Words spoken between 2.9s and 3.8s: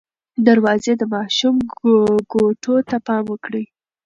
پام وکړئ.